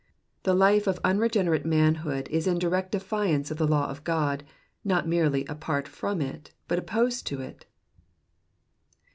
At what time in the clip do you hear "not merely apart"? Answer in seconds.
4.83-5.87